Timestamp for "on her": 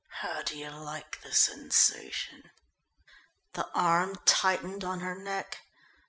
4.83-5.13